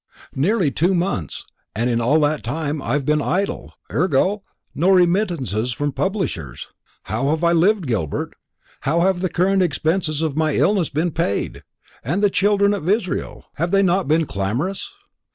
"Nearly 0.33 0.71
two 0.71 0.95
months; 0.95 1.45
and 1.75 1.87
in 1.87 2.01
all 2.01 2.19
that 2.21 2.41
time 2.43 2.81
I 2.81 2.93
have 2.93 3.05
been 3.05 3.21
idle 3.21 3.75
ergo, 3.93 4.41
no 4.73 4.89
remittances 4.89 5.73
from 5.73 5.91
publishers. 5.91 6.69
How 7.03 7.29
have 7.29 7.43
I 7.43 7.51
lived, 7.51 7.85
Gilbert? 7.85 8.33
How 8.79 9.01
have 9.01 9.19
the 9.21 9.29
current 9.29 9.61
expenses 9.61 10.23
of 10.23 10.35
my 10.35 10.55
illness 10.55 10.89
been 10.89 11.11
paid? 11.11 11.61
And 12.03 12.23
the 12.23 12.31
children 12.31 12.73
of 12.73 12.89
Israel 12.89 13.45
have 13.57 13.69
they 13.69 13.83
not 13.83 14.07
been 14.07 14.25
clamorous? 14.25 14.91